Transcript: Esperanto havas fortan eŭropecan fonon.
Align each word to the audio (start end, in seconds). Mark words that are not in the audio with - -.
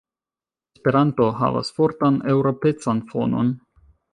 Esperanto 0.77 1.27
havas 1.41 1.71
fortan 1.77 2.19
eŭropecan 2.33 3.07
fonon. 3.13 3.53